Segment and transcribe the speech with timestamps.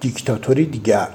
[0.00, 1.08] دیکتاتوری دیگر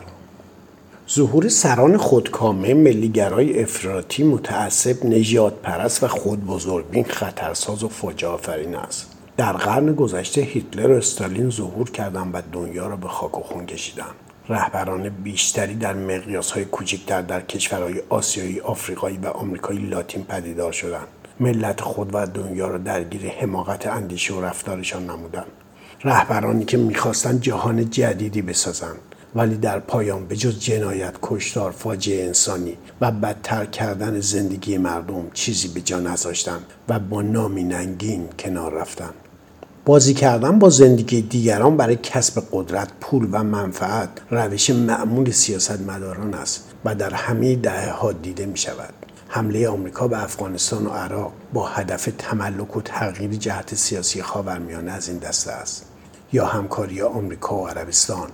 [1.09, 8.75] ظهور سران خودکامه ملیگرای افراطی متعصب نجات پرست و خود بزرگبین خطرساز و فاجعه آفرین
[8.75, 13.41] است در قرن گذشته هیتلر و استالین ظهور کردند و دنیا را به خاک و
[13.41, 14.15] خون کشیدند
[14.49, 21.07] رهبران بیشتری در مقیاس های کوچکتر در کشورهای آسیایی، آفریقایی و آمریکای لاتین پدیدار شدند.
[21.39, 25.62] ملت خود و دنیا را درگیر حماقت اندیشه و رفتارشان نمودند.
[26.05, 28.99] رهبرانی که می‌خواستند جهان جدیدی بسازند
[29.36, 35.68] ولی در پایان به جز جنایت کشتار فاجعه انسانی و بدتر کردن زندگی مردم چیزی
[35.68, 39.14] به جا نذاشتند و با نامی ننگین کنار رفتند
[39.86, 46.34] بازی کردن با زندگی دیگران برای کسب قدرت، پول و منفعت روش معمول سیاست مداران
[46.34, 48.94] است و در همه دهه ها دیده می شود.
[49.28, 55.09] حمله آمریکا به افغانستان و عراق با هدف تملک و تغییر جهت سیاسی خاورمیانه از
[55.09, 55.93] این دسته است.
[56.34, 58.30] یا همکاری آمریکا و عربستان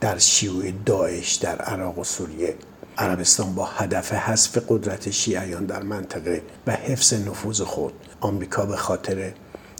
[0.00, 2.54] در شیوع داعش در عراق و سوریه.
[2.98, 7.92] عربستان با هدف حذف قدرت شیعیان در منطقه و حفظ نفوذ خود.
[8.20, 9.32] آمریکا به خاطر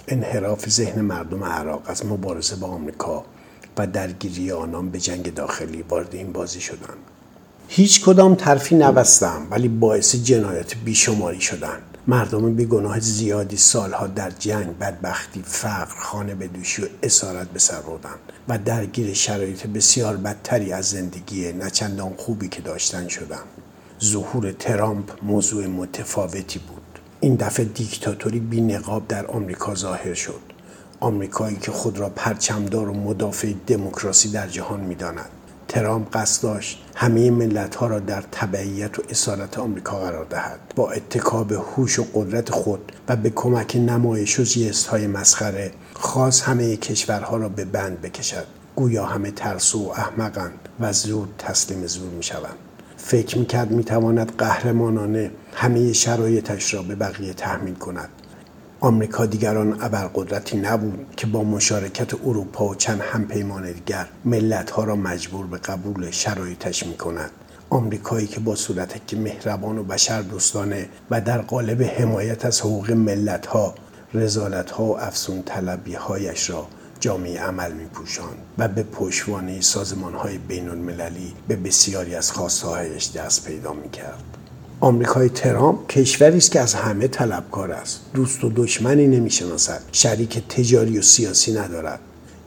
[0.09, 3.25] انحراف ذهن مردم عراق از مبارزه با آمریکا
[3.77, 6.99] و درگیری آنان به جنگ داخلی وارد این بازی شدند.
[7.69, 11.98] هیچ کدام ترفی نبستم ولی باعث جنایات بیشماری شدند.
[12.09, 17.81] مردم بیگناه زیادی سالها در جنگ بدبختی فقر خانه به دوشی و اسارت به سر
[17.81, 23.45] بردند و درگیر شرایط بسیار بدتری از زندگی نچندان خوبی که داشتن شدند.
[24.05, 26.99] ظهور ترامپ موضوع متفاوتی بود.
[27.21, 30.41] این دفعه دیکتاتوری بی نقاب در آمریکا ظاهر شد.
[31.01, 35.31] آمریکایی که خود را پرچمدار و مدافع دموکراسی در جهان می‌داند.
[35.69, 40.61] ترامپ قصد داشت همه ملت ها را در تبعیت و اسارت آمریکا قرار دهد.
[40.77, 46.43] با اتکاب هوش و قدرت خود و به کمک نمایش و جست های مسخره خاص
[46.43, 48.47] همه کشورها را به بند بکشد.
[48.77, 52.57] گویا همه ترسو و احمقند و زود تسلیم زور می شوند
[52.97, 58.09] فکر می‌کرد می‌تواند قهرمانانه همه شرایطش را به بقیه تحمیل کند.
[58.81, 65.47] آمریکا دیگران ابرقدرتی نبود که با مشارکت اروپا و چند همپیمان دیگر ملتها را مجبور
[65.47, 67.31] به قبول شرایطش می کند.
[67.71, 72.91] آمریکایی که با صورت که مهربان و بشر دوستانه و در قالب حمایت از حقوق
[72.91, 73.75] ملتها
[74.15, 76.67] رزالتها و افسون طلبی هایش را
[77.01, 77.87] جامعه عمل می
[78.59, 84.38] و به پشوانه سازمان های بین المللی به بسیاری از خواستهایش دست پیدا می کرد.
[84.81, 88.01] آمریکای ترامپ کشوری است که از همه طلبکار است.
[88.15, 89.81] دوست و دشمنی نمی‌شناسد.
[89.93, 92.01] شریک تجاری و سیاسی ندارد.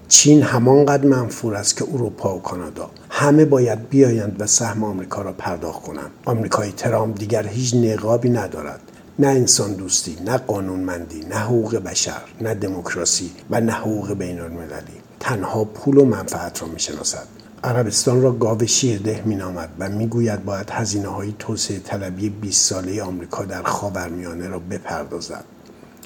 [0.08, 5.34] چین همانقدر منفور است که اروپا و کانادا همه باید بیایند و سهم آمریکا را
[5.34, 6.12] پرداخت کنند.
[6.26, 8.82] آمریکای ترامپ دیگر هیچ نقابی ندارد.
[9.20, 15.02] نه انسان دوستی نه قانونمندی نه حقوق بشر نه دموکراسی و نه حقوق بین المللی
[15.20, 17.28] تنها پول و منفعت را می‌شناسد.
[17.64, 23.46] عربستان را گاو شیرده مینامد و می‌گوید باید هزینه های توسعه طلبی 20 ساله آمریکا
[23.46, 25.44] در خاورمیانه را بپردازد.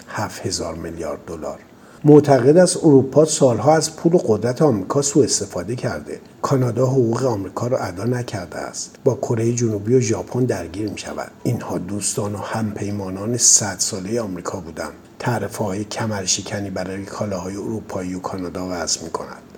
[0.08, 1.60] 7000 میلیارد دلار.
[2.04, 6.20] معتقد است اروپا سالها از پول و قدرت آمریکا سوء استفاده کرده.
[6.42, 8.96] کانادا حقوق آمریکا را ادا نکرده است.
[9.04, 14.60] با کره جنوبی و ژاپن درگیر می شود اینها دوستان و همپیمانان صد ساله آمریکا
[14.60, 14.94] بودند.
[15.20, 19.55] تعرفه های کمرشکنی برای کالاهای اروپایی و کانادا وضع می کند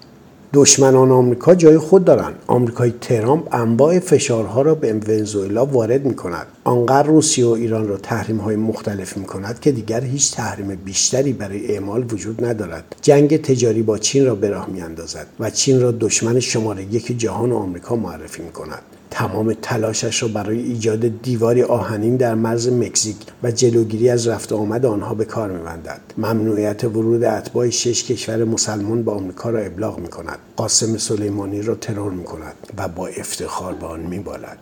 [0.54, 6.48] دشمنان آمریکا جای خود دارند آمریکای ترامپ انواع فشارها را به ونزوئلا وارد می کند
[6.64, 11.34] آنقدر روسیه و ایران را تحریم های مختلف می کند که دیگر هیچ تحریم بیشتری
[11.34, 12.96] برای اعمال وجود ندارد.
[13.02, 17.18] جنگ تجاری با چین را به راه می اندازد و چین را دشمن شماره یک
[17.18, 18.82] جهان آمریکا معرفی می کند
[19.12, 24.86] تمام تلاشش را برای ایجاد دیواری آهنین در مرز مکزیک و جلوگیری از رفت آمد
[24.86, 26.02] آنها به کار میبندد.
[26.18, 31.76] ممنوعیت ورود اتباع شش کشور مسلمان به آمریکا را ابلاغ می کند قاسم سلیمانی را
[31.76, 34.58] ترور می کند و با افتخار به آن میبالد.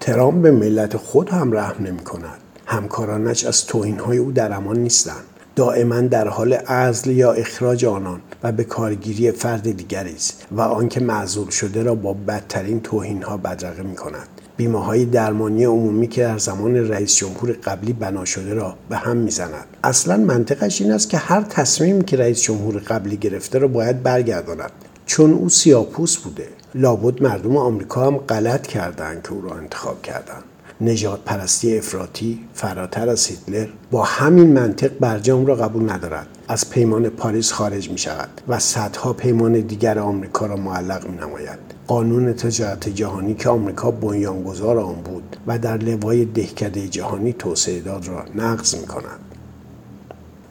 [0.00, 5.24] ترامپ به ملت خود هم رحم نمی کند همکارانش از توهینهای او در امان نیستند.
[5.60, 11.00] دائما در حال عزل یا اخراج آنان و به کارگیری فرد دیگری است و آنکه
[11.00, 16.22] معذول شده را با بدترین توهین ها بدرقه می کند بیمه های درمانی عمومی که
[16.22, 19.64] در زمان رئیس جمهور قبلی بنا شده را به هم می‌زند.
[19.84, 24.70] اصلا منطقش این است که هر تصمیمی که رئیس جمهور قبلی گرفته را باید برگرداند.
[25.06, 26.48] چون او سیاپوس بوده.
[26.74, 30.42] لابد مردم آمریکا هم غلط کردند که او را انتخاب کردند.
[30.80, 36.26] نجات پرستی افراطی فراتر از هیتلر با همین منطق برجام را قبول ندارد.
[36.48, 41.58] از پیمان پاریس خارج می شود و صدها پیمان دیگر آمریکا را معلق می نماید
[41.86, 48.08] قانون تجارت جهانی که آمریکا بنیانگذار آن بود و در لوای دهکده جهانی توسعه داد
[48.08, 49.29] را نقض می کند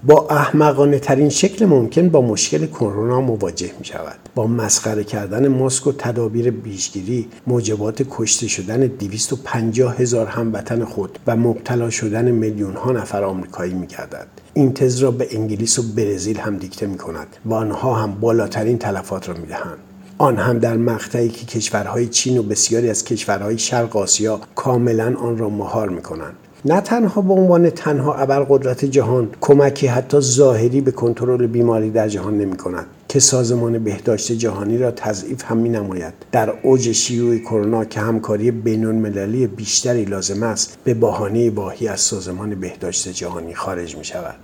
[0.04, 5.88] با احمقانه ترین شکل ممکن با مشکل کرونا مواجه می شود با مسخره کردن ماسک
[5.88, 12.92] و تدابیر بیشگیری موجبات کشته شدن 250 هزار هموطن خود و مبتلا شدن میلیون ها
[12.92, 17.28] نفر آمریکایی می گردد این تز را به انگلیس و برزیل هم دیکته می کند
[17.46, 19.78] و آنها هم بالاترین تلفات را می دهند
[20.18, 25.38] آن هم در مقطعی که کشورهای چین و بسیاری از کشورهای شرق آسیا کاملا آن
[25.38, 30.92] را مهار می کنند نه تنها به عنوان تنها ابرقدرت جهان کمکی حتی ظاهری به
[30.92, 36.14] کنترل بیماری در جهان نمی کند که سازمان بهداشت جهانی را تضعیف هم می نماید
[36.32, 42.00] در اوج شیوع کرونا که همکاری بین المللی بیشتری لازم است به بهانه باهی از
[42.00, 44.36] سازمان بهداشت جهانی خارج می شود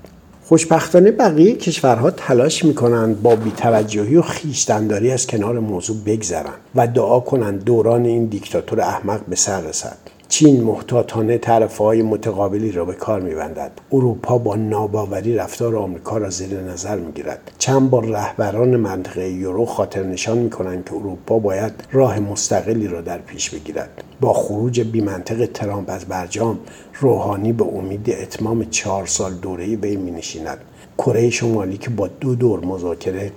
[0.44, 7.19] خوشبختانه بقیه کشورها تلاش می‌کنند با بیتوجهی و خیشتنداری از کنار موضوع بگذرند و دعا
[7.19, 10.14] کنند دوران این دیکتاتور احمق به سر رسد.
[10.30, 13.72] چین محتاطانه طرف های متقابلی را به کار میبندد.
[13.92, 17.51] اروپا با ناباوری رفتار آمریکا را زیر نظر می‌گیرد.
[17.57, 23.18] چند بار رهبران منطقه یورو خاطر نشان می‌کنند که اروپا باید راه مستقلی را در
[23.18, 24.04] پیش بگیرد.
[24.22, 26.60] با خروج بیمنطق ترامپ از برجام
[27.00, 30.57] روحانی به امید اتمام چهار سال دوره وی مینشیند.
[30.98, 33.31] کره شمالی که با دو دور مذاکره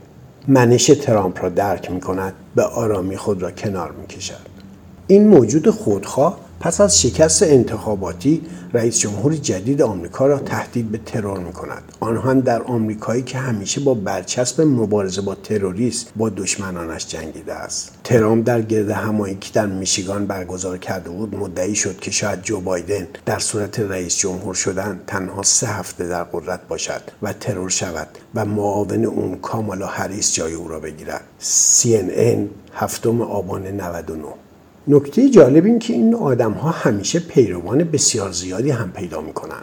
[0.49, 4.49] منش ترامپ را درک می کند به آرامی خود را کنار می کشد.
[5.07, 11.39] این موجود خودخواه پس از شکست انتخاباتی رئیس جمهور جدید آمریکا را تهدید به ترور
[11.39, 17.55] می کند آنها در آمریکایی که همیشه با برچسب مبارزه با تروریست با دشمنانش جنگیده
[17.55, 17.93] است.
[18.05, 22.61] ترامپ در گرد همایی که در میشیگان برگزار کرده بود مدعی شد که شاید جو
[22.61, 28.09] بایدن در صورت رئیس جمهور شدن تنها سه هفته در قدرت باشد و ترور شود
[28.35, 31.25] و معاون اون کامالا هریس جای او را بگیرد.
[31.43, 32.39] CNN
[32.75, 34.48] هفتم آبان 99
[34.91, 39.63] نکته جالب این که این آدم ها همیشه پیروان بسیار زیادی هم پیدا می‌کنن.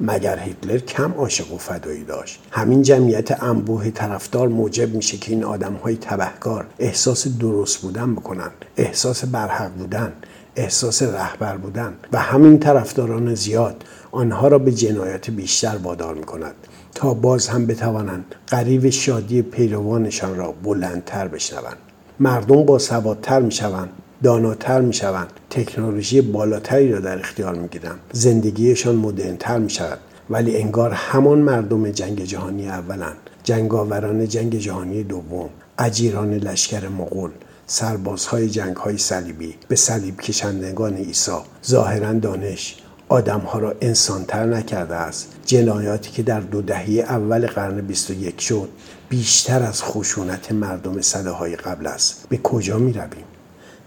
[0.00, 5.44] مگر هیتلر کم عاشق و فدایی داشت؟ همین جمعیت انبوه طرفدار موجب میشه که این
[5.44, 10.12] آدم های تبهکار احساس درست بودن بکنن احساس برحق بودن
[10.56, 16.54] احساس رهبر بودن و همین طرفداران زیاد آنها را به جنایات بیشتر وادار می‌کند
[16.94, 21.76] تا باز هم بتوانند قریب شادی پیروانشان را بلندتر بشنوند.
[22.20, 23.88] مردم با سوادتر می‌شوند.
[24.22, 29.98] داناتر می شوند تکنولوژی بالاتری را در اختیار می گیرند زندگیشان مدرنتر می شود
[30.30, 33.16] ولی انگار همان مردم جنگ جهانی اولند.
[33.42, 35.48] جنگاوران جنگ جهانی دوم.
[35.78, 37.30] اجیران لشکر مغول.
[37.66, 39.54] سربازهای جنگ های صلیبی.
[39.68, 41.38] به صلیب کشندگان عیسی.
[41.66, 42.76] ظاهرا دانش.
[43.08, 45.28] آدمها را انسانتر نکرده است.
[45.46, 48.68] جنایاتی که در دو دهه اول قرن 21 شد
[49.08, 52.26] بیشتر از خشونت مردم صده های قبل است.
[52.28, 53.24] به کجا می رویم؟